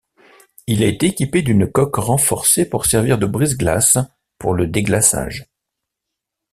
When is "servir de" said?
2.87-3.27